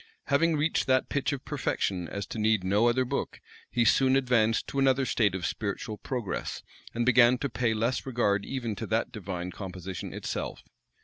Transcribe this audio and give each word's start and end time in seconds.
Having 0.29 0.55
reached 0.55 0.87
that 0.87 1.09
pitch 1.09 1.31
of 1.31 1.45
perfection 1.45 2.07
as 2.07 2.25
to 2.25 2.39
need 2.39 2.63
no 2.63 2.87
other 2.87 3.05
book, 3.05 3.39
he 3.69 3.85
soon 3.85 4.15
advanced 4.15 4.65
to 4.65 4.79
another 4.79 5.05
state 5.05 5.35
of 5.35 5.45
spiritual 5.45 5.99
progress, 5.99 6.63
and 6.95 7.05
began 7.05 7.37
to 7.37 7.49
pay 7.49 7.75
less 7.75 8.03
regard 8.03 8.43
even 8.43 8.75
to 8.77 8.87
that 8.87 9.11
divine 9.11 9.51
composition 9.51 10.11
itself. 10.11 10.63